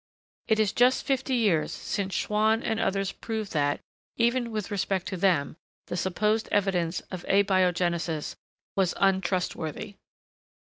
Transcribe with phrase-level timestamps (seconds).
[0.47, 3.79] It is just fifty years since Schwann and others proved that,
[4.17, 8.35] even with respect to them, the supposed evidence of abiogenesis
[8.75, 9.97] was untrustworthy.